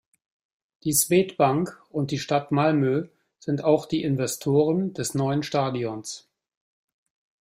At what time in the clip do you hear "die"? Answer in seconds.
0.83-0.93, 2.09-2.17, 3.85-4.01